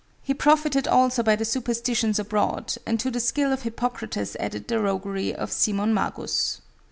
He 0.23 0.33
profited 0.33 0.87
also 0.87 1.21
by 1.21 1.35
the 1.35 1.45
superstitions 1.45 2.17
abroad, 2.17 2.73
and 2.87 2.99
to 2.99 3.11
the 3.11 3.19
skill 3.19 3.53
of 3.53 3.61
Hippocrates 3.61 4.35
added 4.39 4.67
the 4.67 4.79
roguery 4.79 5.31
of 5.31 5.51
Simon 5.51 5.93
Magus. 5.93 6.59